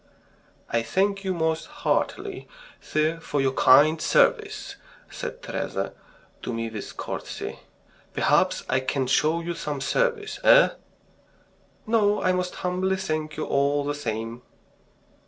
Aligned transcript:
"I 0.71 0.81
thank 0.81 1.23
you 1.23 1.31
most 1.31 1.67
heartily, 1.67 2.47
sir, 2.81 3.19
for 3.19 3.39
your 3.39 3.51
kind 3.51 4.01
services," 4.01 4.75
said 5.11 5.43
Teresa 5.43 5.93
to 6.41 6.51
me, 6.51 6.71
with 6.71 6.89
a 6.89 6.93
curtsey. 6.95 7.59
"Perhaps 8.11 8.63
I 8.67 8.79
can 8.79 9.05
show 9.05 9.41
you 9.41 9.53
some 9.53 9.79
service, 9.79 10.39
eh?" 10.43 10.69
"No, 11.85 12.19
I 12.19 12.31
most 12.31 12.55
humbly 12.65 12.95
thank 12.95 13.37
you 13.37 13.45
all 13.45 13.83
the 13.83 13.93
same." 13.93 14.41